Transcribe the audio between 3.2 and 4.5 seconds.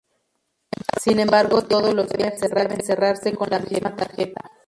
con la misma tarjeta.